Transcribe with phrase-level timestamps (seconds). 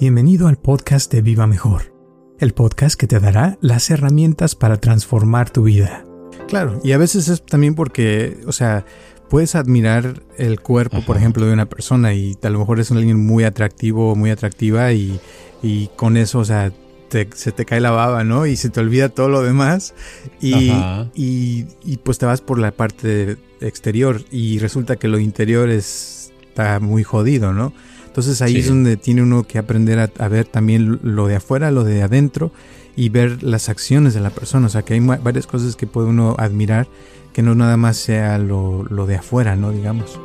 [0.00, 1.92] Bienvenido al podcast de Viva Mejor,
[2.38, 6.04] el podcast que te dará las herramientas para transformar tu vida.
[6.46, 8.84] Claro, y a veces es también porque, o sea,
[9.28, 13.26] puedes admirar el cuerpo, por ejemplo, de una persona y a lo mejor es alguien
[13.26, 15.18] muy atractivo o muy atractiva y,
[15.64, 16.72] y con eso, o sea,
[17.10, 18.46] se te cae la baba, ¿no?
[18.46, 19.94] Y se te olvida todo lo demás
[20.40, 20.70] y,
[21.12, 26.78] y, y, pues te vas por la parte exterior y resulta que lo interior está
[26.78, 27.72] muy jodido, ¿no?
[28.18, 31.84] Entonces ahí es donde tiene uno que aprender a, ver también lo de afuera, lo
[31.84, 32.50] de adentro
[32.96, 34.66] y ver las acciones de la persona.
[34.66, 36.88] O sea que hay varias cosas que puede uno admirar
[37.32, 39.70] que no nada más sea lo, lo de afuera, ¿no?
[39.70, 40.18] Digamos.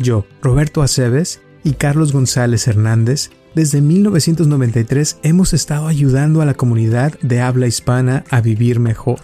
[0.00, 7.16] Yo, Roberto Aceves y Carlos González Hernández, desde 1993 hemos estado ayudando a la comunidad
[7.20, 9.20] de habla hispana a vivir mejor.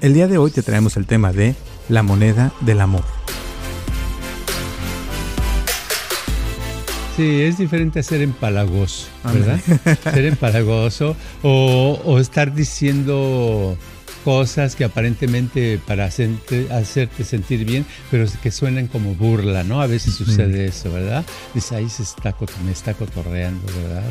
[0.00, 1.54] El día de hoy te traemos el tema de
[1.90, 3.04] la moneda del amor.
[7.16, 9.58] Sí, es diferente a ser empalagoso, ¿verdad?
[10.12, 13.78] ser empalagoso o, o, estar diciendo
[14.22, 19.80] cosas que aparentemente para hacerte, hacerte, sentir bien, pero que suenan como burla, ¿no?
[19.80, 21.24] A veces sucede eso, ¿verdad?
[21.54, 24.02] Dice, ahí se está, me está cotorreando, ¿verdad?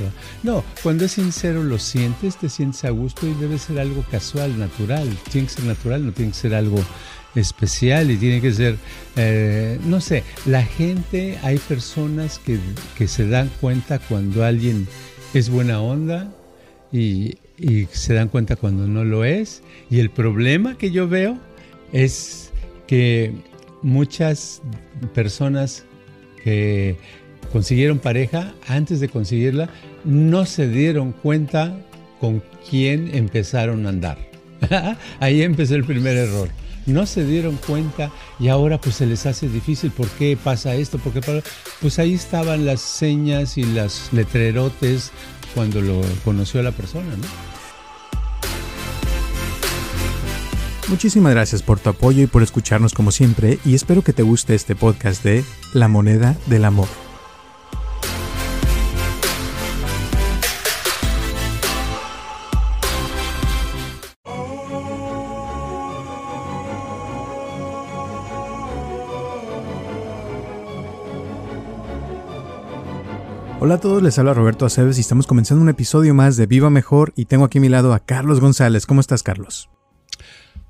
[0.42, 4.58] No, cuando es sincero lo sientes, te sientes a gusto y debe ser algo casual,
[4.58, 5.08] natural.
[5.32, 6.80] Tiene que ser natural, no tiene que ser algo
[7.36, 8.78] especial y tiene que ser,
[9.16, 12.60] eh, no sé, la gente, hay personas que,
[12.98, 14.88] que, se dan cuenta cuando alguien
[15.34, 16.34] es buena onda
[16.92, 19.62] y, y, se dan cuenta cuando no lo es.
[19.90, 21.38] Y el problema que yo veo
[21.92, 22.52] es
[22.88, 23.34] que
[23.82, 24.62] muchas
[25.14, 25.84] personas
[26.44, 26.98] que
[27.52, 29.70] consiguieron pareja, antes de conseguirla,
[30.04, 31.78] no se dieron cuenta
[32.20, 34.18] con quién empezaron a andar.
[35.20, 36.50] Ahí empezó el primer error
[36.86, 39.92] no se dieron cuenta y ahora pues se les hace difícil.
[39.92, 40.98] ¿Por qué pasa esto?
[40.98, 41.22] Porque
[41.82, 45.12] pues ahí estaban las señas y las letrerotes
[45.54, 47.56] cuando lo conoció la persona, ¿no?
[50.88, 54.54] Muchísimas gracias por tu apoyo y por escucharnos como siempre y espero que te guste
[54.54, 55.44] este podcast de
[55.74, 57.05] La moneda del amor.
[73.66, 76.70] Hola a todos, les habla Roberto Aceves y estamos comenzando un episodio más de Viva
[76.70, 78.86] Mejor y tengo aquí a mi lado a Carlos González.
[78.86, 79.72] ¿Cómo estás, Carlos?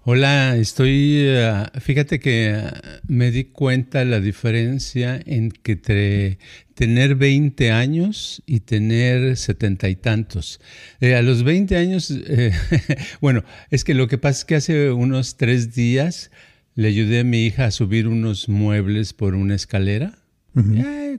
[0.06, 2.72] Hola, estoy, eh, fíjate que eh,
[3.10, 6.40] me di cuenta la diferencia entre
[6.74, 10.62] tener 20 años y tener setenta y tantos.
[11.02, 12.14] Eh, a los 20 años,
[13.20, 16.32] bueno, es que lo que pasa es que hace unos tres días
[16.76, 20.25] le ayudé a mi hija a subir unos muebles por una escalera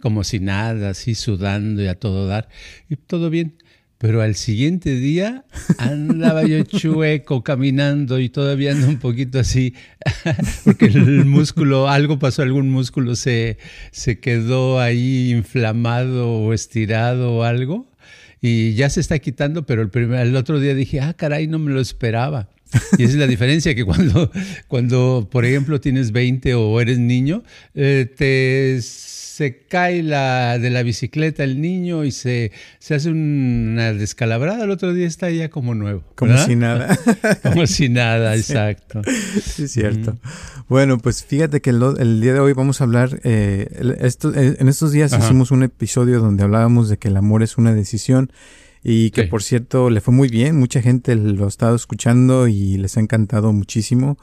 [0.01, 2.49] como si nada, así sudando y a todo dar,
[2.89, 3.57] y todo bien.
[3.99, 5.47] Pero al siguiente día
[5.79, 9.75] andaba yo chueco caminando y todavía ando un poquito así,
[10.65, 13.57] porque el músculo, algo pasó, algún músculo se,
[13.93, 17.91] se quedó ahí inflamado o estirado o algo
[18.41, 21.59] y ya se está quitando, pero el, primer, el otro día dije, ah, caray, no
[21.59, 22.51] me lo esperaba.
[22.99, 24.31] Y esa es la diferencia, que cuando,
[24.69, 27.43] cuando por ejemplo, tienes 20 o eres niño,
[27.75, 28.81] eh, te
[29.37, 34.71] se cae la, de la bicicleta el niño y se, se hace una descalabrada, el
[34.71, 36.05] otro día está ya como nuevo.
[36.15, 36.99] Como si nada.
[37.43, 39.03] como si nada, exacto.
[39.45, 40.17] Sí, es cierto.
[40.71, 43.69] Bueno, pues fíjate que el, día de hoy vamos a hablar, eh,
[44.01, 47.59] esto, eh, en estos días hicimos un episodio donde hablábamos de que el amor es
[47.59, 48.33] una decisión
[48.89, 52.77] y que por cierto le fue muy bien, mucha gente lo ha estado escuchando y
[52.77, 54.17] les ha encantado muchísimo.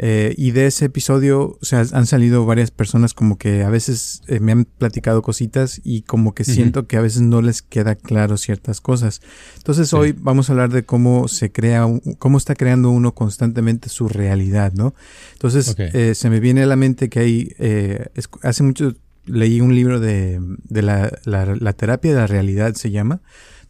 [0.00, 4.22] Eh, y de ese episodio, o sea, han salido varias personas como que a veces
[4.28, 7.96] eh, me han platicado cositas y como que siento que a veces no les queda
[7.96, 9.20] claro ciertas cosas.
[9.56, 11.84] Entonces hoy vamos a hablar de cómo se crea,
[12.20, 14.94] cómo está creando uno constantemente su realidad, ¿no?
[15.32, 17.52] Entonces eh, se me viene a la mente que hay,
[18.44, 18.94] hace mucho
[19.28, 23.20] leí un libro de, de la, la, terapia de la realidad se llama,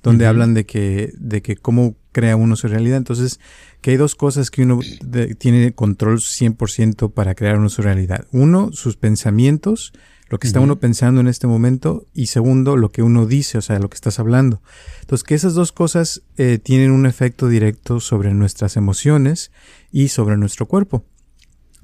[0.03, 2.99] donde hablan de que, de que cómo crea uno su realidad.
[2.99, 3.41] Entonces,
[3.81, 4.81] que hay dos cosas que uno
[5.39, 8.27] tiene control 100% para crear uno su realidad.
[8.33, 9.93] Uno, sus pensamientos,
[10.29, 13.63] lo que está uno pensando en este momento, y segundo, lo que uno dice, o
[13.63, 14.63] sea, lo que estás hablando.
[15.01, 19.51] Entonces, que esas dos cosas eh, tienen un efecto directo sobre nuestras emociones
[19.91, 21.05] y sobre nuestro cuerpo.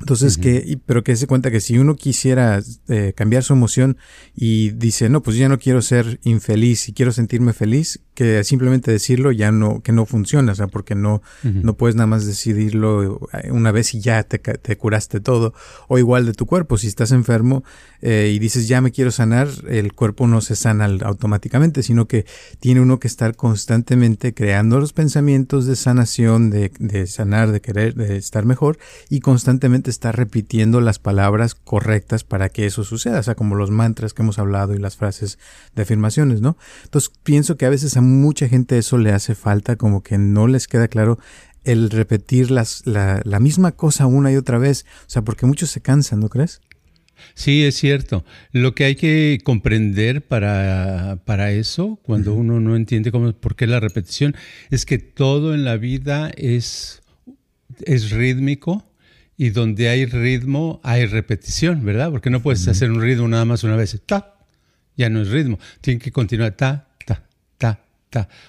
[0.04, 3.96] Entonces, que, pero que se cuenta que si uno quisiera eh, cambiar su emoción
[4.36, 8.90] y dice, no, pues ya no quiero ser infeliz y quiero sentirme feliz, que simplemente
[8.90, 13.28] decirlo ya no, que no funciona, o sea, porque no, no puedes nada más decidirlo
[13.32, 15.52] eh, una vez y ya te, te, curaste todo.
[15.88, 17.64] O igual de tu cuerpo, si estás enfermo
[18.00, 22.24] eh, y dices ya me quiero sanar, el cuerpo no se sana automáticamente, sino que
[22.60, 27.94] tiene uno que estar constantemente creando los pensamientos de sanación, de, de sanar, de querer,
[27.94, 28.78] de estar mejor
[29.10, 33.70] y constantemente estar repitiendo las palabras correctas para que eso suceda, o sea, como los
[33.70, 35.38] mantras que hemos hablado y las frases
[35.74, 36.56] de afirmaciones, ¿no?
[36.84, 40.46] Entonces pienso que a veces a mucha gente eso le hace falta, como que no
[40.46, 41.18] les queda claro
[41.64, 44.84] el repetir las, la, la misma cosa una y otra vez.
[45.06, 46.60] O sea, porque muchos se cansan, ¿no crees?
[47.34, 48.24] Sí, es cierto.
[48.52, 53.66] Lo que hay que comprender para, para eso, cuando uno no entiende cómo, por qué
[53.66, 54.36] la repetición,
[54.70, 57.02] es que todo en la vida es,
[57.84, 58.84] es rítmico
[59.36, 62.10] y donde hay ritmo hay repetición, ¿verdad?
[62.10, 64.36] Porque no puedes hacer un ritmo nada más una vez, ta,
[64.96, 66.88] ya no es ritmo, tiene que continuar ta,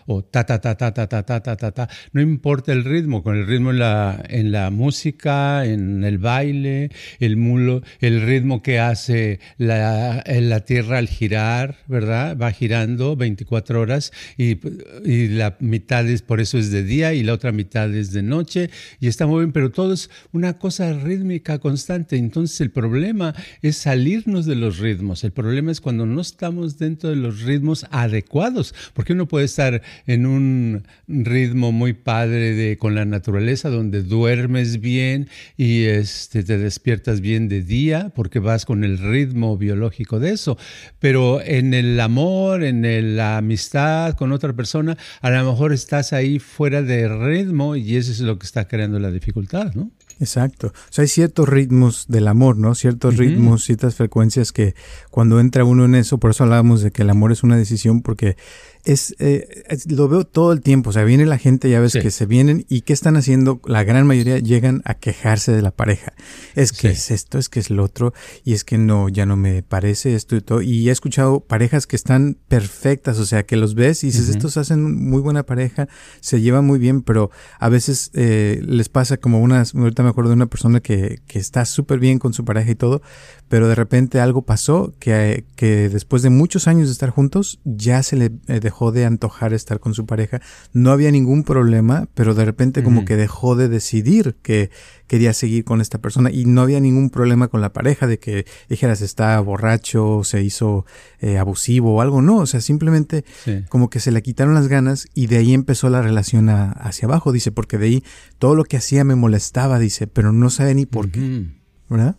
[0.05, 1.89] o ta ta ta ta ta ta ta ta ta ta.
[2.13, 6.91] No importa el ritmo, con el ritmo en la, en la música, en el baile,
[7.19, 12.37] el mulo, el ritmo que hace la, la tierra al girar, ¿verdad?
[12.37, 14.57] Va girando 24 horas y,
[15.05, 18.23] y, la mitad es, por eso es de día y la otra mitad es de
[18.23, 18.69] noche
[18.99, 22.17] y está muy bien, pero todo es una cosa rítmica constante.
[22.17, 25.23] Entonces el problema es salirnos de los ritmos.
[25.23, 29.81] El problema es cuando no estamos dentro de los ritmos adecuados, porque uno puede estar
[30.05, 36.57] en un ritmo muy padre de, con la naturaleza, donde duermes bien y este, te
[36.57, 40.57] despiertas bien de día, porque vas con el ritmo biológico de eso.
[40.99, 46.39] Pero en el amor, en la amistad con otra persona, a lo mejor estás ahí
[46.39, 49.89] fuera de ritmo y eso es lo que está creando la dificultad, ¿no?
[50.19, 50.67] Exacto.
[50.67, 52.73] O sea, hay ciertos ritmos del amor, ¿no?
[52.75, 54.75] Ciertos ritmos, ciertas frecuencias que
[55.11, 58.01] cuando entra uno en eso, por eso hablábamos de que el amor es una decisión,
[58.01, 58.37] porque
[58.85, 60.91] eh, es, lo veo todo el tiempo.
[60.91, 63.59] O sea, viene la gente, ya ves que se vienen y ¿qué están haciendo?
[63.65, 66.13] La gran mayoría llegan a quejarse de la pareja.
[66.55, 69.35] Es que es esto, es que es lo otro, y es que no, ya no
[69.35, 70.61] me parece esto y todo.
[70.61, 74.57] Y he escuchado parejas que están perfectas, o sea, que los ves y dices, estos
[74.57, 75.87] hacen muy buena pareja,
[76.21, 80.29] se llevan muy bien, pero a veces eh, les pasa como una, ahorita me acuerdo
[80.29, 83.01] de una persona que, que está súper bien con su pareja y todo,
[83.49, 88.03] pero de repente algo pasó que, que después de muchos años de estar juntos ya
[88.03, 90.41] se le eh, dejó de antojar estar con su pareja.
[90.73, 94.69] No había ningún problema, pero de repente como que dejó de decidir que
[95.07, 98.45] quería seguir con esta persona y no había ningún problema con la pareja de que
[98.69, 100.85] dijeras está borracho, se hizo
[101.19, 103.23] eh, abusivo o algo, no, o sea, simplemente
[103.69, 107.31] como que se le quitaron las ganas y de ahí empezó la relación hacia abajo,
[107.31, 108.03] dice, porque de ahí
[108.39, 111.45] todo lo que hacía me molestaba, dice, pero no sabe ni por qué,
[111.89, 112.17] ¿verdad?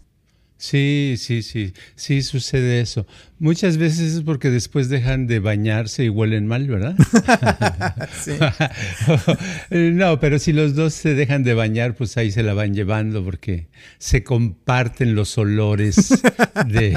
[0.59, 3.07] Sí, sí, sí, sí sucede eso.
[3.39, 6.97] Muchas veces es porque después dejan de bañarse y huelen mal, ¿verdad?
[8.25, 8.33] sí.
[9.71, 13.23] no, pero si los dos se dejan de bañar, pues ahí se la van llevando
[13.23, 13.69] porque
[13.99, 16.09] se comparten los olores
[16.67, 16.97] de,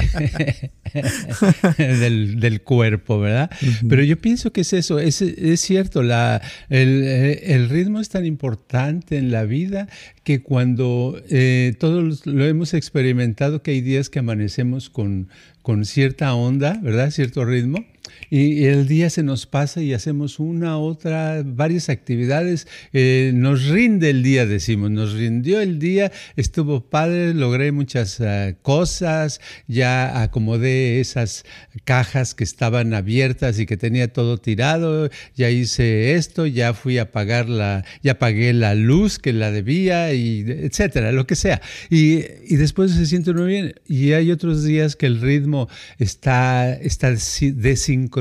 [2.40, 3.50] del, cuerpo, ¿verdad?
[3.86, 6.40] Pero yo pienso que es eso, es, es cierto, la,
[6.70, 9.88] el, el, ritmo es tan importante en la vida
[10.24, 15.28] que cuando eh, todos lo hemos experimentado, que hay días que amanecemos con
[15.62, 17.10] con cierta onda, ¿verdad?
[17.10, 17.84] Cierto ritmo
[18.30, 22.68] y el día se nos pasa y hacemos una, otra, varias actividades.
[22.92, 28.54] Eh, nos rinde el día, decimos, nos rindió el día, estuvo padre, logré muchas eh,
[28.62, 31.44] cosas, ya acomodé esas
[31.82, 37.10] cajas que estaban abiertas y que tenía todo tirado, ya hice esto, ya fui a
[37.10, 41.60] pagar la, ya pagué la luz que la debía, y etcétera, lo que sea.
[41.90, 43.74] Y, y después se siente uno bien.
[43.88, 45.68] Y hay otros días que el ritmo
[45.98, 48.19] está, está desincronizado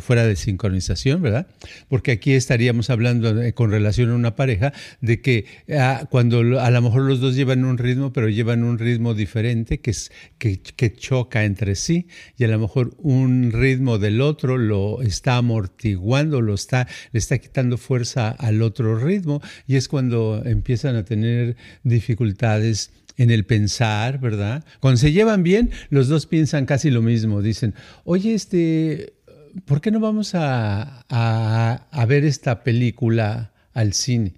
[0.00, 1.46] fuera de sincronización, ¿verdad?
[1.88, 5.46] Porque aquí estaríamos hablando con relación a una pareja de que
[5.78, 9.80] ah, cuando a lo mejor los dos llevan un ritmo, pero llevan un ritmo diferente
[9.80, 12.06] que, es, que choca entre sí
[12.36, 17.38] y a lo mejor un ritmo del otro lo está amortiguando, lo está, le está
[17.38, 24.18] quitando fuerza al otro ritmo y es cuando empiezan a tener dificultades en el pensar,
[24.18, 24.64] ¿verdad?
[24.80, 27.42] Cuando se llevan bien, los dos piensan casi lo mismo.
[27.42, 29.12] Dicen, oye, este,
[29.64, 34.34] ¿por qué no vamos a, a, ver esta película al cine?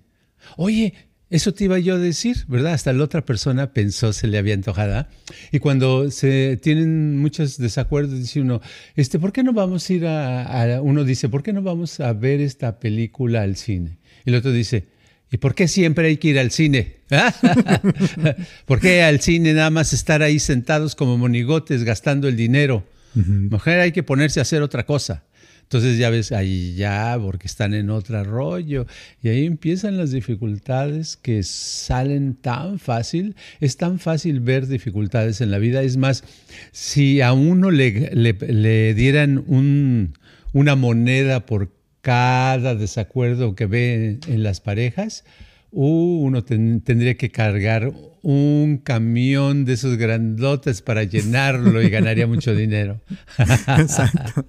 [0.57, 0.95] Oye,
[1.31, 2.75] eso te iba yo a decir, ¿verdad?
[2.75, 5.09] Hasta la otra persona pensó, se le había antojada.
[5.51, 8.61] Y cuando se tienen muchos desacuerdos, dice uno,
[8.97, 12.13] este, ¿por qué no vamos a ir a, Uno dice, ¿por qué no vamos a
[12.13, 13.99] ver esta película al cine?
[14.27, 14.89] Y el otro dice,
[15.31, 16.97] ¿y por qué siempre hay que ir al cine?
[18.67, 22.85] ¿Por qué al cine nada más estar ahí sentados como monigotes gastando el dinero?
[23.15, 25.25] Mujer hay que ponerse a hacer otra cosa.
[25.73, 28.87] Entonces ya ves, ahí ya, porque están en otro rollo.
[29.23, 33.37] Y ahí empiezan las dificultades que salen tan fácil.
[33.59, 35.83] Es tan fácil ver dificultades en la vida.
[35.83, 36.25] Es más,
[36.73, 40.13] si a uno le, le, dieran un,
[40.53, 45.25] una moneda por cada desacuerdo que ve en las parejas,
[45.73, 52.55] uh, uno tendría que cargar un camión de esos grandotes para llenarlo y ganaría mucho
[52.55, 53.01] dinero.
[53.79, 54.47] Exacto.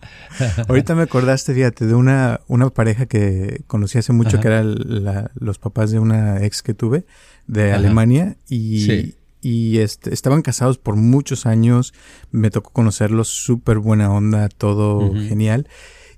[0.68, 4.75] Ahorita me acordaste, fíjate, de una, una pareja que conocí hace mucho, que eran
[5.34, 7.06] los papás de una ex que tuve
[7.48, 11.94] de Alemania y, y este, estaban casados por muchos años.
[12.32, 15.68] Me tocó conocerlos, súper buena onda, todo genial.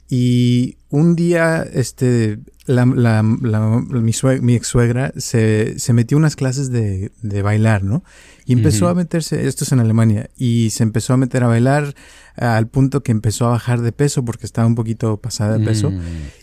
[0.09, 6.71] Y un día, este, la, la, mi, mi, ex suegra se, se metió unas clases
[6.71, 8.03] de, de bailar, ¿no?
[8.45, 11.95] Y empezó a meterse, esto es en Alemania, y se empezó a meter a bailar
[12.35, 15.89] al punto que empezó a bajar de peso porque estaba un poquito pasada de peso.
[15.89, 16.01] Mm.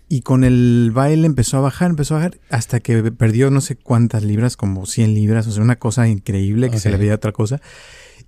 [0.09, 3.77] Y con el baile empezó a bajar, empezó a bajar, hasta que perdió no sé
[3.77, 7.33] cuántas libras, como 100 libras, o sea, una cosa increíble que se le veía otra
[7.33, 7.61] cosa.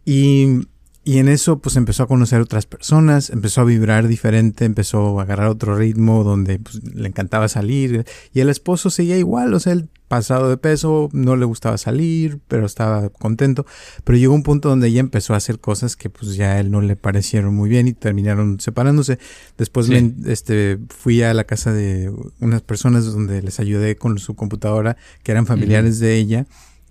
[0.04, 0.66] Y
[1.04, 5.24] y en eso pues empezó a conocer otras personas, empezó a vibrar diferente, empezó a
[5.24, 8.06] agarrar otro ritmo donde pues, le encantaba salir.
[8.32, 12.40] Y el esposo seguía igual, o sea, el pasado de peso, no le gustaba salir,
[12.48, 13.66] pero estaba contento.
[14.04, 16.70] Pero llegó un punto donde ella empezó a hacer cosas que pues ya a él
[16.70, 19.18] no le parecieron muy bien y terminaron separándose.
[19.58, 24.96] Después este, fui a la casa de unas personas donde les ayudé con su computadora,
[25.22, 26.46] que eran familiares de ella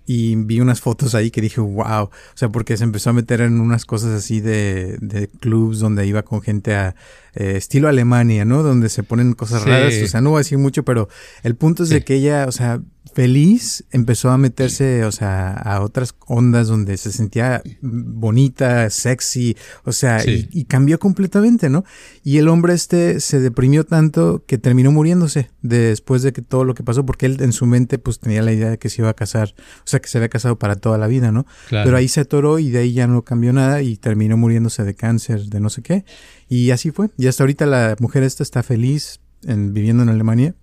[0.06, 3.40] y vi unas fotos ahí que dije, wow, o sea, porque se empezó a meter
[3.40, 6.94] en unas cosas así de, de clubs donde iba con gente a
[7.34, 8.62] eh, estilo Alemania, ¿no?
[8.62, 11.08] Donde se ponen cosas raras, o sea, no voy a decir mucho, pero
[11.42, 12.80] el punto es de que ella, o sea,
[13.12, 19.92] feliz, empezó a meterse, o sea, a otras ondas donde se sentía bonita, sexy, o
[19.92, 21.84] sea, y, cambió completamente, ¿no?
[22.22, 26.74] Y el hombre este se deprimió tanto que terminó muriéndose después de que todo lo
[26.74, 29.10] que pasó, porque él en su mente pues tenía la idea de que se iba
[29.10, 31.46] a casar, o sea, que se había casado para toda la vida, ¿no?
[31.68, 34.94] Pero ahí se atoró y de ahí ya no cambió nada y terminó muriéndose de
[34.94, 36.04] cáncer, de no sé qué.
[36.48, 37.10] Y así fue.
[37.18, 40.54] Y hasta ahorita la mujer esta está feliz en, viviendo en Alemania,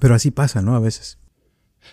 [0.00, 0.76] pero así pasa, ¿no?
[0.76, 1.18] A veces.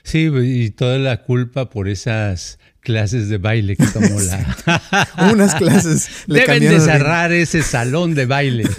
[0.03, 5.07] Sí, y toda la culpa por esas clases de baile que tomó la.
[5.31, 6.09] Unas clases.
[6.27, 8.63] Deben de cerrar ese salón de baile.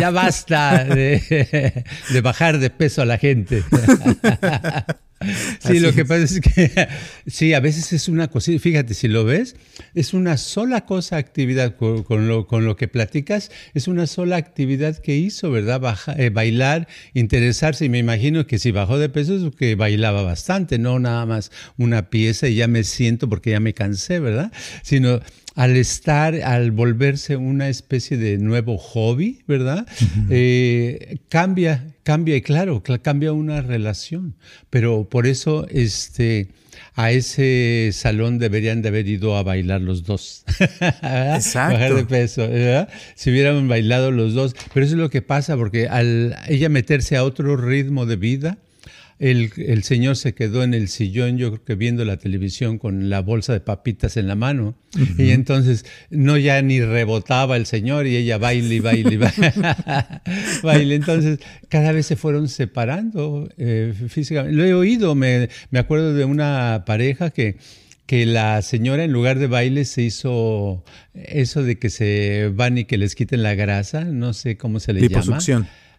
[0.00, 3.62] ya basta de, de, bajar de peso a la gente.
[5.60, 6.88] Sí, lo que pasa es que
[7.26, 9.56] sí, a veces es una cosa, fíjate, si lo ves,
[9.94, 14.98] es una sola cosa, actividad con, lo, con lo que platicas, es una sola actividad
[14.98, 15.80] que hizo, ¿verdad?
[16.18, 20.78] Eh, bailar, interesarse, y me imagino que si bajó de peso es que bailaba bastante,
[20.78, 24.52] no nada más una pieza y ya me siento porque ya me cansé, ¿verdad?
[24.82, 25.20] Sino
[25.54, 29.86] al estar, al volverse una especie de nuevo hobby, ¿verdad?
[30.28, 34.36] Eh, cambia, cambia, y claro, cambia una relación.
[34.70, 36.48] Pero por eso, este,
[36.94, 40.44] a ese salón deberían de haber ido a bailar los dos.
[41.02, 41.74] Exacto.
[41.74, 42.88] Bajar de peso, ¿verdad?
[43.16, 44.54] Si hubieran bailado los dos.
[44.72, 48.58] Pero eso es lo que pasa, porque al ella meterse a otro ritmo de vida,
[49.18, 53.20] el, señor se quedó en el sillón, yo creo que viendo la televisión con la
[53.20, 54.74] bolsa de papitas en la mano.
[55.18, 59.16] Y entonces no ya ni rebotaba el señor y ella baile y baile y
[60.62, 60.94] baile.
[60.94, 64.56] Entonces cada vez se fueron separando eh, físicamente.
[64.56, 67.56] Lo he oído, me, me acuerdo de una pareja que
[68.06, 72.84] que la señora en lugar de baile se hizo eso de que se van y
[72.84, 75.38] que les quiten la grasa, no sé cómo se le llama.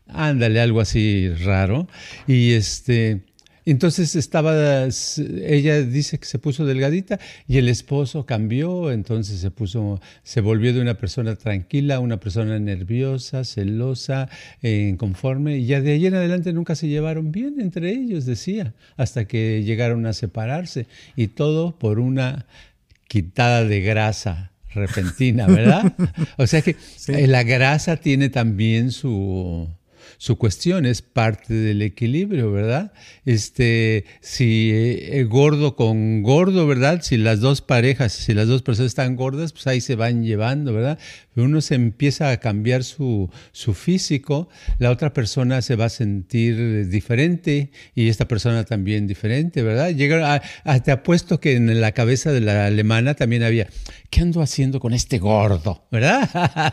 [0.08, 1.88] Ándale, algo así raro.
[2.28, 3.24] Y este,
[3.66, 10.00] entonces estaba, ella dice que se puso delgadita y el esposo cambió, entonces se puso,
[10.22, 14.30] se volvió de una persona tranquila, una persona nerviosa, celosa,
[14.62, 19.26] inconforme, y ya de ahí en adelante nunca se llevaron bien entre ellos, decía, hasta
[19.26, 20.86] que llegaron a separarse
[21.16, 22.46] y todo por una
[23.08, 25.92] quitada de grasa repentina, ¿verdad?
[26.38, 26.76] o sea que
[27.08, 29.68] la grasa tiene también su
[30.18, 32.94] su cuestión, es parte del equilibrio, ¿verdad?
[33.26, 37.02] Este, si eh, gordo con gordo, ¿verdad?
[37.02, 40.74] Si las dos parejas, si las dos personas están gordas, pues ahí se van llevando,
[40.74, 41.00] ¿verdad?
[41.36, 44.50] Uno se empieza a cambiar su, su físico,
[44.80, 49.90] la otra persona se va a sentir diferente y esta persona también diferente, ¿verdad?
[49.90, 53.68] Llega a, te apuesto que en la cabeza de la alemana también había,
[54.10, 55.86] ¿qué ando haciendo con este gordo?
[55.92, 56.30] ¿Verdad?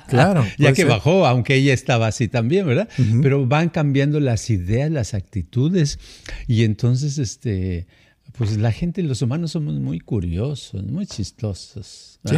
[0.09, 0.47] Claro.
[0.59, 2.89] ya que bajó, aunque ella estaba así también, ¿verdad?
[3.23, 5.99] Pero van cambiando las ideas, las actitudes
[6.47, 7.87] y entonces, este
[8.33, 12.09] pues la gente, los humanos somos muy curiosos, muy chistosos.
[12.25, 12.37] Sí.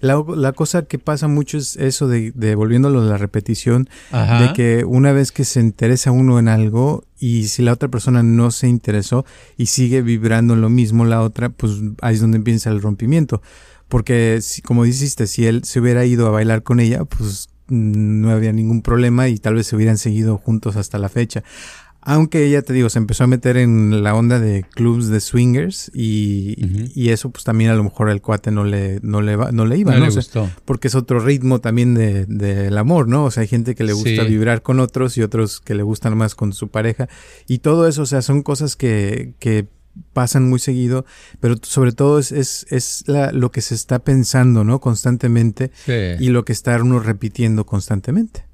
[0.00, 4.84] la, cosa que pasa mucho es eso de, de volviéndolo a la repetición, de que
[4.84, 8.68] una vez que se interesa uno en algo y si la otra persona no se
[8.68, 9.26] interesó
[9.56, 13.42] y sigue vibrando en lo mismo la otra, pues ahí es donde empieza el rompimiento.
[13.88, 18.30] Porque, si, como dijiste, si él se hubiera ido a bailar con ella, pues no
[18.30, 21.42] había ningún problema y tal vez se hubieran seguido juntos hasta la fecha.
[22.00, 25.90] Aunque ella, te digo, se empezó a meter en la onda de clubs de swingers
[25.92, 29.66] y, y eso pues también a lo mejor al cuate no le, no le, no
[29.66, 30.06] le iba, ¿no?
[30.06, 30.48] Le gustó.
[30.64, 33.24] porque es otro ritmo también del de, amor, ¿no?
[33.24, 36.16] O sea, hay gente que le gusta vibrar con otros y otros que le gustan
[36.16, 37.08] más con su pareja.
[37.46, 39.66] Y todo eso, o sea, son cosas que, que
[40.12, 41.04] pasan muy seguido,
[41.40, 44.80] pero sobre todo es, es, es la, lo que se está pensando, ¿no?
[44.80, 48.47] Constantemente y lo que está uno repitiendo constantemente.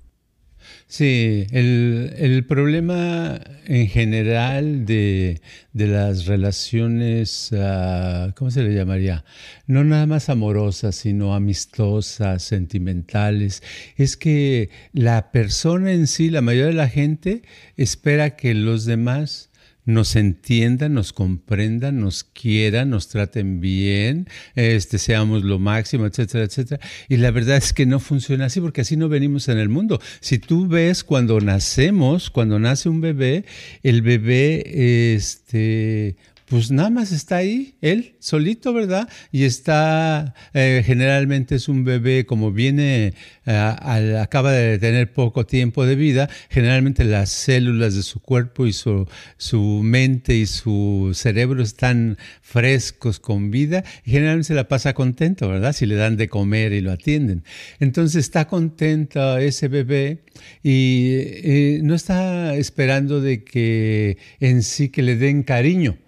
[0.86, 5.40] Sí, el, problema en general de,
[5.72, 9.24] las relaciones, uh, ¿cómo se le llamaría?
[9.66, 13.62] No nada más amorosas, sino amistosas, sentimentales,
[13.96, 17.42] es que la persona en sí, la mayoría de la gente,
[17.76, 19.50] espera que los demás
[19.84, 26.80] nos entiendan, nos comprendan, nos quieran, nos traten bien, este, seamos lo máximo, etcétera, etcétera.
[27.08, 30.00] Y la verdad es que no funciona así porque así no venimos en el mundo.
[30.20, 33.44] Si tú ves cuando nacemos, cuando nace un bebé,
[33.82, 36.16] el bebé, este,
[36.54, 39.08] pues nada más está ahí, él solito, ¿verdad?
[39.32, 43.12] Y está, eh, generalmente es un bebé como viene,
[43.44, 48.72] eh, acaba de tener poco tiempo de vida, generalmente las células de su cuerpo y
[48.72, 54.94] su, su mente y su cerebro están frescos con vida y generalmente se la pasa
[54.94, 55.72] contento, ¿verdad?
[55.72, 57.42] Si le dan de comer y lo atienden.
[57.80, 60.22] Entonces está contento ese bebé
[60.62, 65.98] y eh, no está esperando de que en sí que le den cariño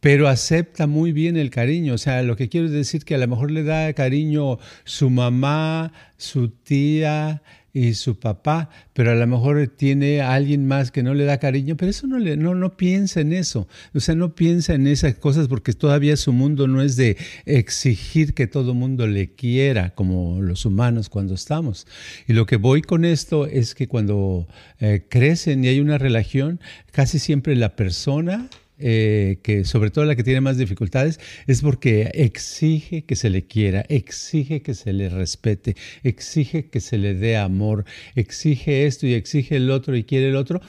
[0.00, 1.94] pero acepta muy bien el cariño.
[1.94, 5.92] O sea, lo que quiero decir que a lo mejor le da cariño su mamá,
[6.16, 7.42] su tía
[7.72, 11.38] y su papá, pero a lo mejor tiene a alguien más que no le da
[11.38, 13.68] cariño, pero eso no, le, no, no piensa en eso.
[13.94, 18.34] O sea, no piensa en esas cosas porque todavía su mundo no es de exigir
[18.34, 21.86] que todo mundo le quiera, como los humanos cuando estamos.
[22.26, 24.48] Y lo que voy con esto es que cuando
[24.80, 26.60] eh, crecen y hay una relación,
[26.90, 28.48] casi siempre la persona
[28.80, 33.46] eh, que sobre todo la que tiene más dificultades, es porque exige que se le
[33.46, 39.14] quiera, exige que se le respete, exige que se le dé amor, exige esto y
[39.14, 40.60] exige el otro y quiere el otro,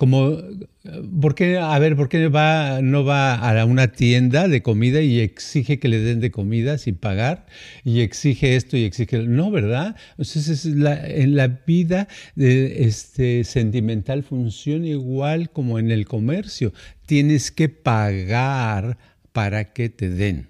[0.00, 0.38] como,
[1.20, 5.20] ¿por qué, a ver, ¿por qué va, no va a una tienda de comida y
[5.20, 7.44] exige que le den de comida sin pagar?
[7.84, 9.18] Y exige esto y exige...
[9.18, 9.96] No, ¿verdad?
[10.12, 16.72] Entonces, en la vida este, sentimental funciona igual como en el comercio.
[17.04, 18.96] Tienes que pagar
[19.32, 20.48] para que te den.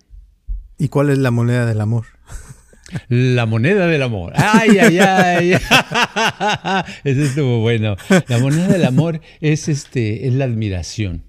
[0.78, 2.06] ¿Y cuál es la moneda del amor?
[3.08, 4.32] La moneda del amor.
[4.36, 5.52] Ay, ay, ay.
[7.04, 7.96] Eso estuvo bueno.
[8.28, 11.24] La moneda del amor es este, es la admiración,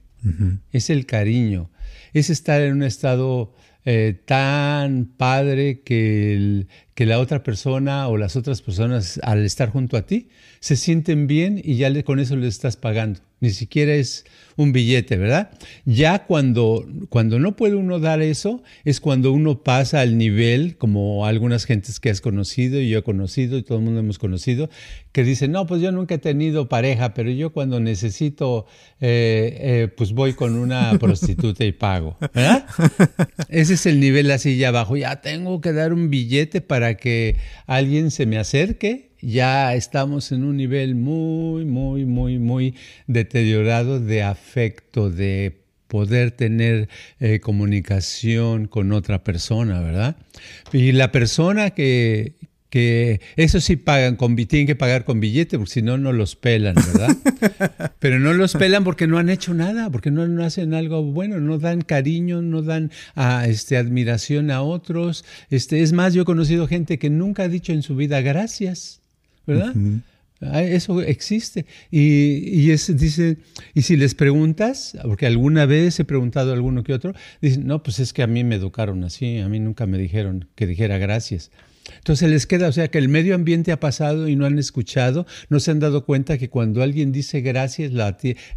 [0.72, 1.72] es el cariño,
[2.14, 8.36] es estar en un estado eh, tan padre que, que la otra persona o las
[8.36, 12.36] otras personas al estar junto a ti se sienten bien y ya le, con eso
[12.36, 13.22] le estás pagando.
[13.42, 14.24] Ni siquiera es
[14.56, 15.52] un billete, ¿verdad?
[15.86, 21.26] Ya cuando, cuando no puede uno dar eso, es cuando uno pasa al nivel, como
[21.26, 24.70] algunas gentes que has conocido y yo he conocido y todo el mundo hemos conocido,
[25.12, 28.68] que dicen, no, pues yo nunca he tenido pareja, pero yo cuando necesito,
[29.00, 32.66] eh, eh, pues voy con una prostituta y pago, ¿verdad?
[33.50, 34.96] Ese es el nivel así ya abajo.
[34.98, 40.44] Ya tengo que dar un billete para que alguien se me acerque ya estamos en
[40.44, 42.76] un nivel muy, muy, muy, muy
[43.08, 46.88] deteriorado de afecto, de poder tener
[47.20, 50.16] eh, comunicación con otra persona, ¿verdad?
[50.72, 52.36] Y la persona que,
[52.72, 56.38] que eso sí pagan, con, tienen que pagar con billete, porque si no, no los
[56.38, 57.92] pelan, ¿verdad?
[58.00, 61.60] Pero no los pelan porque no han hecho nada, porque no, hacen algo bueno, no
[61.60, 65.26] dan cariño, no dan ah, este, admiración a otros.
[65.50, 69.01] Este, es más, yo he conocido gente que nunca ha dicho en su vida gracias.
[69.46, 69.74] ¿Verdad?
[70.42, 71.66] Eso existe.
[71.92, 73.38] Y, y es, dice,
[73.76, 77.84] y si les preguntas, porque alguna vez he preguntado a alguno que otro, dicen, no,
[77.84, 80.98] pues es que a mí me educaron así, a mí nunca me dijeron que dijera
[80.98, 81.52] gracias.
[82.02, 85.28] Entonces les queda, o sea, que el medio ambiente ha pasado y no han escuchado,
[85.50, 88.04] no se han dado cuenta que cuando alguien dice gracias, lo,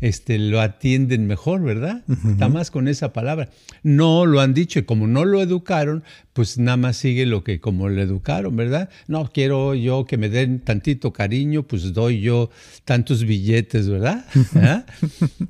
[0.01, 2.03] este, lo atienden mejor, ¿verdad?
[2.27, 3.51] Está más con esa palabra.
[3.83, 7.61] No lo han dicho y como no lo educaron, pues nada más sigue lo que
[7.61, 8.89] como le educaron, ¿verdad?
[9.09, 12.49] No quiero yo que me den tantito cariño, pues doy yo
[12.87, 14.25] tantos billetes, ¿verdad?
[14.57, 14.87] ¿Ah?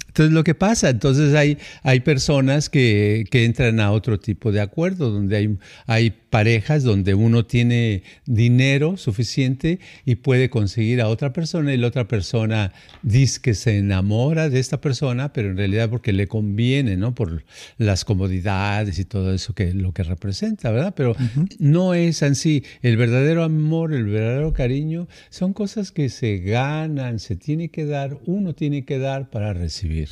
[0.09, 4.61] Entonces lo que pasa, entonces hay, hay personas que, que entran a otro tipo de
[4.61, 7.84] acuerdo, donde hay, hay parejas donde uno tiene
[8.27, 13.79] dinero suficiente y puede conseguir a otra persona y la otra persona dice que se
[13.79, 17.14] enamora de esta persona, pero en realidad porque le conviene, ¿no?
[17.14, 17.44] Por
[17.79, 20.94] las comodidades y todo eso que lo que representa, ¿verdad?
[20.97, 21.14] Pero
[21.59, 22.64] no es así.
[22.83, 28.18] El verdadero amor, el verdadero cariño son cosas que se ganan, se tiene que dar,
[28.27, 30.09] uno tiene que dar para recibir.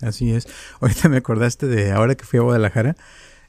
[0.00, 0.46] Así es.
[0.80, 2.96] Ahorita me acordaste de ahora que fui a Guadalajara,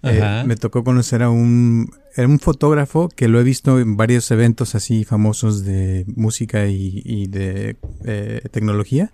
[0.04, 4.76] eh, me tocó conocer a un, un fotógrafo que lo he visto en varios eventos
[4.76, 7.76] así famosos de música y, de
[8.06, 9.12] eh, tecnología.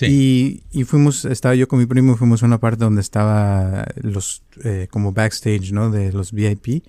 [0.00, 4.42] Y, y, fuimos, estaba yo con mi primo, fuimos a una parte donde estaba los,
[4.64, 5.90] eh, como backstage, ¿no?
[5.90, 6.82] De los VIP.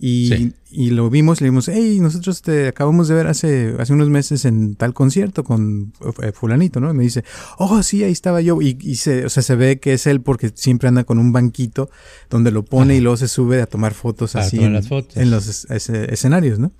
[0.00, 4.08] Y, y, lo vimos, le dimos, hey, nosotros te acabamos de ver hace, hace unos
[4.08, 6.90] meses en tal concierto con eh, fulanito, ¿no?
[6.90, 7.24] Y me dice,
[7.58, 8.60] oh, sí, ahí estaba yo.
[8.60, 11.32] Y, y se, o sea, se ve que es él porque siempre anda con un
[11.32, 11.90] banquito
[12.30, 16.58] donde lo pone y luego se sube a tomar fotos así en, en, los escenarios,
[16.58, 16.72] ¿no?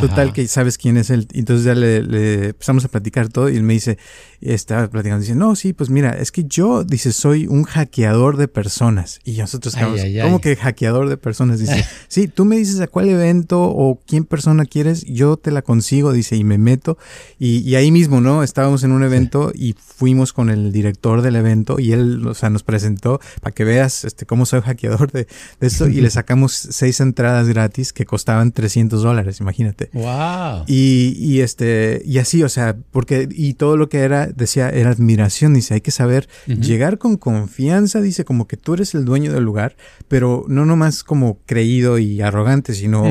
[0.00, 1.28] Total, que sabes quién es él.
[1.32, 3.98] Entonces ya le, empezamos a platicar todo y él me dice,
[4.40, 8.48] estaba platicando, dice, no, sí, pues mira, es que yo, dice, soy un hackeador de
[8.48, 9.20] personas.
[9.24, 9.76] Y nosotros,
[10.22, 11.60] ¿cómo que hackeador de personas?
[11.60, 13.23] Dice, sí, tú me dices a cuál evento
[13.62, 16.98] o quién persona quieres, yo te la consigo, dice, y me meto.
[17.38, 18.42] Y, ahí mismo, ¿no?
[18.42, 22.50] Estábamos en un evento y fuimos con el director del evento y él, o sea,
[22.50, 25.26] nos presentó para que veas este, cómo soy hackeador de,
[25.60, 29.90] de esto y le sacamos seis entradas gratis que costaban 300 dólares, imagínate.
[29.92, 30.64] Wow.
[30.66, 34.90] Y, y, este, y así, o sea, porque, y todo lo que era, decía, era
[34.90, 39.32] admiración, dice, hay que saber llegar con confianza, dice, como que tú eres el dueño
[39.32, 39.76] del lugar,
[40.08, 43.04] pero no nomás como creído y arrogante, sino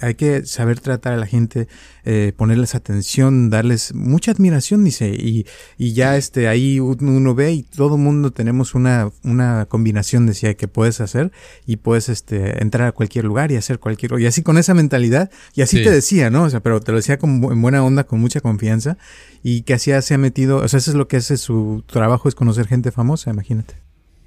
[0.00, 1.68] hay que saber tratar a la gente,
[2.04, 5.46] eh, ponerles atención, darles mucha admiración, dice, y,
[5.78, 10.68] y ya este, ahí uno ve y todo mundo tenemos una, una combinación, decía, que
[10.68, 11.32] puedes hacer
[11.66, 15.30] y puedes este, entrar a cualquier lugar y hacer cualquier, y así con esa mentalidad,
[15.54, 16.44] y así te decía, ¿no?
[16.44, 18.96] O sea, pero te lo decía como en buena onda, con mucha confianza.
[19.42, 22.28] Y que así se ha metido, o sea, eso es lo que hace su trabajo,
[22.28, 23.74] es conocer gente famosa, imagínate.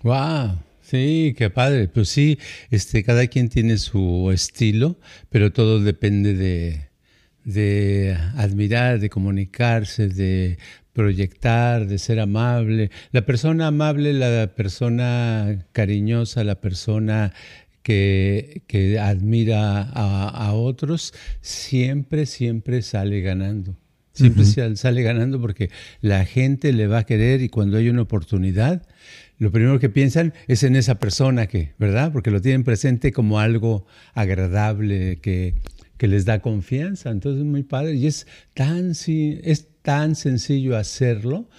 [0.04, 0.69] ¡Wow!
[0.90, 1.88] Sí, qué padre.
[1.88, 2.40] Pues sí,
[2.72, 5.00] este, cada quien tiene su estilo,
[5.30, 6.90] pero todo depende de,
[7.44, 10.58] de admirar, de comunicarse, de
[10.94, 12.90] proyectar, de ser amable.
[13.12, 17.34] La persona amable, la persona cariñosa, la persona
[17.84, 23.76] que, admira a, otros, siempre, siempre sale ganando.
[24.14, 24.44] Siempre
[24.76, 25.70] sale ganando porque
[26.02, 28.86] la gente le va a querer y cuando hay una oportunidad,
[29.38, 32.12] lo primero que piensan es en esa persona que, ¿verdad?
[32.12, 35.56] Porque lo tienen presente como algo agradable, que,
[35.98, 37.12] que les da confianza.
[37.12, 41.50] Entonces es muy padre y es tan, es tan sencillo hacerlo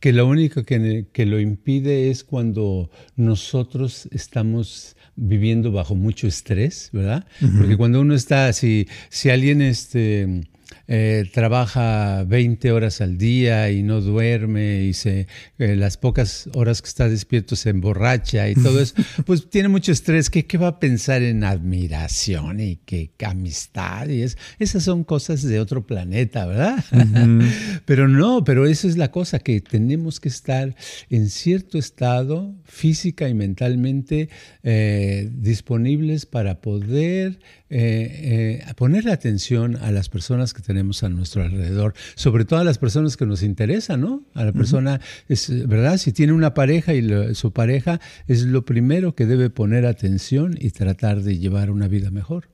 [0.00, 6.90] que lo único que, que, lo impide es cuando nosotros estamos viviendo bajo mucho estrés,
[6.92, 7.26] ¿verdad?
[7.58, 10.42] Porque cuando uno está, si, si alguien este,
[10.88, 15.26] eh, trabaja 20 horas al día y no duerme y se,
[15.58, 18.94] eh, las pocas horas que está despierto se emborracha y todo eso,
[19.26, 20.30] pues tiene mucho estrés.
[20.30, 24.08] ¿Qué, ¿Qué, va a pensar en admiración y qué amistad?
[24.08, 26.84] Y es, esas son cosas de otro planeta, ¿verdad?
[27.84, 30.76] pero no, pero esa es la cosa, que tenemos que estar
[31.10, 34.28] en cierto estado física y mentalmente
[34.62, 41.94] eh, disponibles para poder eh, ponerle atención a las personas que tenemos a nuestro alrededor,
[42.14, 44.22] sobre todo a las personas que nos interesan, ¿no?
[44.34, 45.96] A la persona, es, ¿verdad?
[45.98, 50.70] Si tiene una pareja y su pareja es lo primero que debe poner atención y
[50.70, 52.48] tratar de llevar una vida mejor.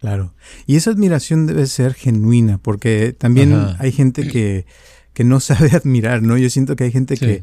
[0.00, 0.34] Claro.
[0.66, 4.66] Y esa admiración debe ser genuina, porque también hay gente que,
[5.12, 6.36] que no sabe admirar, ¿no?
[6.36, 7.42] Yo siento que hay gente que,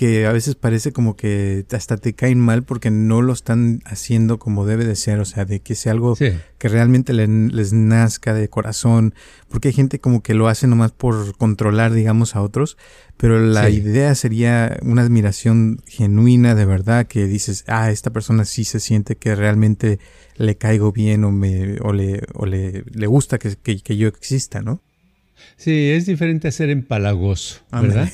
[0.00, 4.38] que a veces parece como que hasta te caen mal porque no lo están haciendo
[4.38, 8.48] como debe de ser, o sea, de que sea algo que realmente les nazca de
[8.48, 9.14] corazón,
[9.50, 12.78] porque hay gente como que lo hace nomás por controlar, digamos, a otros,
[13.18, 18.64] pero la idea sería una admiración genuina, de verdad, que dices, ah, esta persona sí
[18.64, 19.98] se siente que realmente
[20.36, 24.62] le caigo bien o, me, o, le, o le, le gusta que, que yo exista,
[24.62, 24.80] ¿no?
[25.60, 28.08] Sí, es diferente a ser empalagoso, ¿verdad?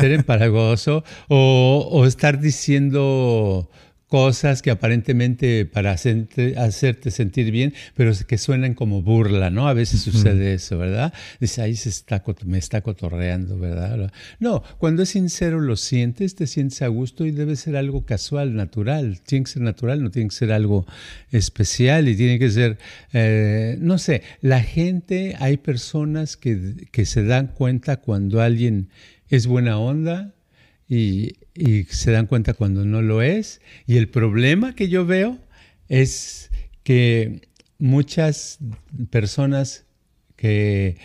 [0.00, 3.70] ser empalagoso o, o, estar diciendo
[4.08, 9.68] cosas que aparentemente para hacerte, sentir bien, pero que suenan como burla, ¿no?
[9.68, 11.12] A veces sucede eso, ¿verdad?
[11.40, 14.10] Dice, ahí se está, me está cotorreando, ¿verdad?
[14.40, 18.56] No, cuando es sincero lo sientes, te sientes a gusto y debe ser algo casual,
[18.56, 19.20] natural.
[19.20, 20.86] Tiene que ser natural, no tiene que ser algo
[21.30, 22.78] especial y tiene que ser,
[23.12, 28.88] eh, no sé, la gente, hay personas que, que se dan cuenta cuando alguien
[29.28, 30.34] es buena onda
[30.88, 31.34] y
[31.90, 33.60] se dan cuenta cuando no lo es.
[33.86, 35.38] Y el problema que yo veo
[35.88, 36.50] es
[36.82, 37.48] que
[37.78, 38.58] muchas
[39.10, 39.86] personas
[40.36, 40.96] que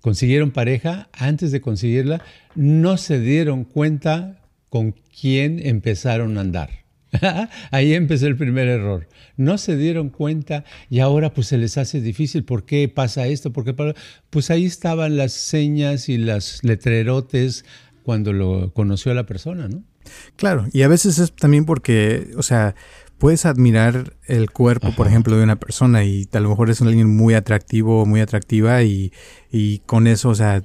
[0.00, 2.22] consiguieron pareja, antes de conseguirla,
[2.54, 6.70] no se dieron cuenta con quién empezaron a andar.
[7.70, 9.08] Ahí empezó el primer error.
[9.36, 12.44] No se dieron cuenta y ahora pues se les hace difícil.
[12.44, 13.52] ¿Por qué pasa esto?
[13.52, 13.94] ¿Por qué
[14.30, 17.64] Pues ahí estaban las señas y las letrerotes
[18.02, 19.82] cuando lo conoció a la persona, ¿no?
[20.36, 22.74] Claro, y a veces es también porque, o sea,
[23.18, 27.14] puedes admirar el cuerpo, por ejemplo, de una persona y a lo mejor es alguien
[27.14, 29.12] muy atractivo o muy atractiva y,
[29.50, 30.62] y con eso, o sea,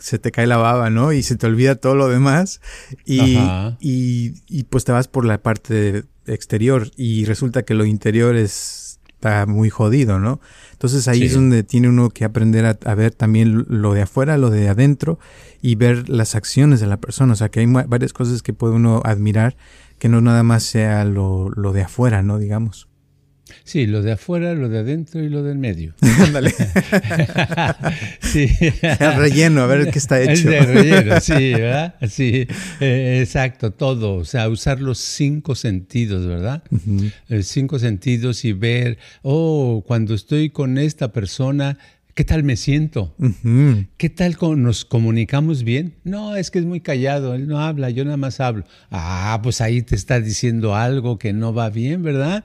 [0.00, 1.12] se te cae la baba, ¿no?
[1.12, 2.60] Y se te olvida todo lo demás
[3.04, 3.38] y,
[3.80, 8.87] y, y pues te vas por la parte exterior y resulta que lo interior es
[9.18, 10.40] está muy jodido, ¿no?
[10.72, 14.48] Entonces ahí es donde tiene uno que aprender a, ver también lo de afuera, lo
[14.48, 15.18] de adentro
[15.60, 17.32] y ver las acciones de la persona.
[17.32, 19.56] O sea, que hay varias cosas que puede uno admirar
[19.98, 22.38] que no nada más sea lo, lo de afuera, ¿no?
[22.38, 22.88] Digamos.
[23.64, 25.94] Sí, lo de afuera, lo de adentro y lo del medio.
[26.00, 26.50] Ándale.
[28.20, 28.48] sí.
[28.82, 30.50] El relleno, a ver qué está hecho.
[30.50, 31.94] El relleno, sí, ¿verdad?
[32.08, 32.46] Sí,
[32.80, 34.14] eh, exacto, todo.
[34.14, 36.62] O sea, usar los cinco sentidos, ¿verdad?
[37.28, 41.78] Los cinco sentidos y ver, oh, cuando estoy con esta persona,
[42.18, 43.14] ¿Qué tal me siento?
[43.96, 45.94] ¿Qué tal nos comunicamos bien?
[46.02, 48.64] No, es que es muy callado, él no habla, yo nada más hablo.
[48.90, 52.44] Ah, pues ahí te está diciendo algo que no va bien, ¿verdad?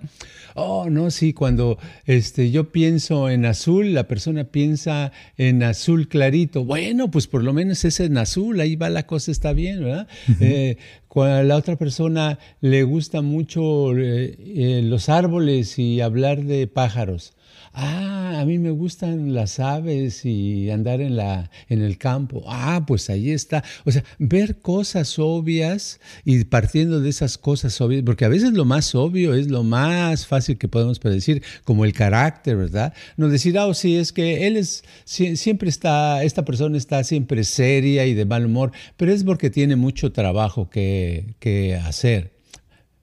[0.53, 6.63] Oh, no, sí, cuando este, yo pienso en azul, la persona piensa en azul clarito.
[6.63, 10.07] Bueno, pues por lo menos es en azul, ahí va la cosa, está bien, ¿verdad?
[10.39, 16.43] Eh, cuando a la otra persona le gusta mucho eh, eh, los árboles y hablar
[16.43, 17.33] de pájaros
[17.73, 22.43] ah, a mí me gustan las aves y andar en, la, en el campo.
[22.47, 23.63] Ah, pues ahí está.
[23.85, 28.65] O sea, ver cosas obvias y partiendo de esas cosas obvias, porque a veces lo
[28.65, 32.93] más obvio es lo más fácil que podemos predecir, como el carácter, ¿verdad?
[33.17, 37.43] No decir, ah, oh, sí, es que él es, siempre está, esta persona está siempre
[37.43, 42.42] seria y de mal humor, pero es porque tiene mucho trabajo que, que hacer.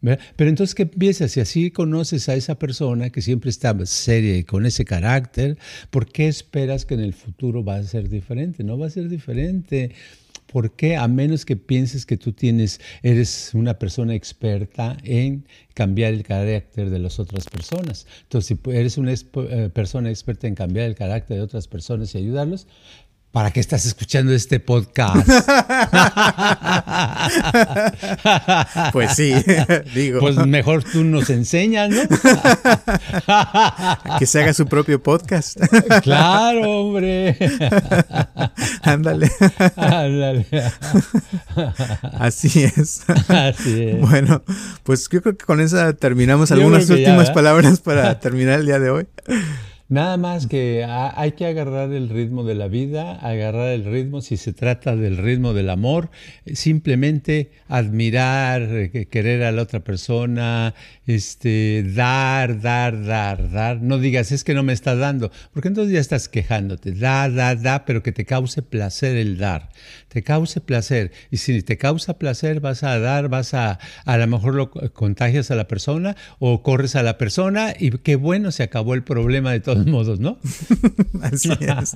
[0.00, 1.32] Pero entonces, ¿qué piensas?
[1.32, 5.58] Si así conoces a esa persona que siempre está seria y con ese carácter,
[5.90, 8.64] ¿por qué esperas que en el futuro va a ser diferente?
[8.64, 9.92] No va a ser diferente.
[10.46, 10.96] ¿Por qué?
[10.96, 16.90] A menos que pienses que tú tienes, eres una persona experta en cambiar el carácter
[16.90, 18.06] de las otras personas.
[18.22, 22.18] Entonces, si eres una eh, persona experta en cambiar el carácter de otras personas y
[22.18, 22.66] ayudarlos,
[23.32, 25.24] ¿Para qué estás escuchando este podcast?
[28.92, 29.32] pues sí,
[29.94, 30.18] digo.
[30.18, 32.02] Pues mejor tú nos enseñas, ¿no?
[34.18, 35.60] que se haga su propio podcast.
[36.02, 37.38] claro, hombre.
[38.82, 39.30] Ándale.
[39.76, 40.46] Ándale.
[42.18, 43.04] Así es.
[43.28, 44.00] Así es.
[44.00, 44.42] Bueno,
[44.82, 48.90] pues yo creo que con esa terminamos algunas últimas palabras para terminar el día de
[48.90, 49.06] hoy.
[49.90, 54.36] Nada más que hay que agarrar el ritmo de la vida, agarrar el ritmo, si
[54.36, 56.10] se trata del ritmo del amor,
[56.46, 60.76] simplemente admirar, eh, querer a la otra persona,
[61.08, 63.82] este, dar, dar, dar, dar.
[63.82, 66.92] No digas, es que no me está dando, porque entonces ya estás quejándote.
[66.92, 69.70] Da, da, da, pero que te cause placer el dar.
[70.06, 71.10] Te cause placer.
[71.32, 75.50] Y si te causa placer, vas a dar, vas a, a lo mejor lo contagias
[75.50, 79.50] a la persona o corres a la persona y qué bueno, se acabó el problema
[79.50, 80.38] de todo modos, ¿no?
[81.22, 81.94] Así es.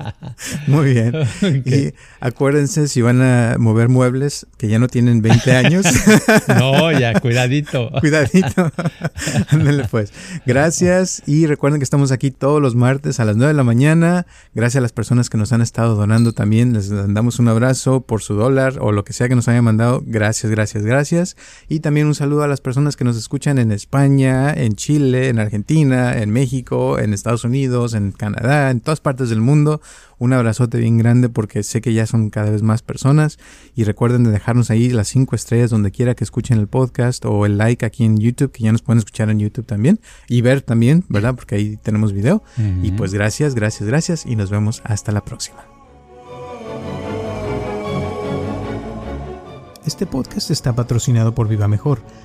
[0.67, 1.15] Muy bien.
[1.65, 5.87] Y acuérdense, si van a mover muebles que ya no tienen 20 años.
[6.49, 7.91] no, ya, cuidadito.
[8.01, 8.71] cuidadito.
[9.49, 10.13] Ándale pues.
[10.47, 14.27] Gracias y recuerden que estamos aquí todos los martes a las 9 de la mañana.
[14.55, 16.73] Gracias a las personas que nos han estado donando también.
[16.73, 20.03] Les mandamos un abrazo por su dólar o lo que sea que nos hayan mandado.
[20.05, 21.37] Gracias, gracias, gracias.
[21.69, 25.39] Y también un saludo a las personas que nos escuchan en España, en Chile, en
[25.39, 29.81] Argentina, en México, en Estados Unidos en Canadá, en todas partes del mundo.
[30.19, 33.39] Un abrazote bien grande porque sé que ya son cada vez más personas.
[33.75, 37.47] Y recuerden de dejarnos ahí las cinco estrellas donde quiera que escuchen el podcast o
[37.47, 40.63] el like aquí en YouTube, que ya nos pueden escuchar en YouTube también y ver
[40.63, 41.35] también, ¿verdad?
[41.35, 42.43] Porque ahí tenemos video.
[42.83, 45.65] Y pues gracias, gracias, gracias y nos vemos hasta la próxima.
[49.85, 52.01] Este podcast está patrocinado por Viva Mejor.